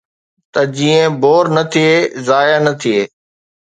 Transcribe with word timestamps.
ته 0.53 0.61
جيئن 0.75 1.09
بور 1.21 1.45
نه 1.55 1.63
ٿئي، 1.71 1.89
ضايع 2.27 2.57
نه 2.67 2.71
ٿئي. 2.81 2.99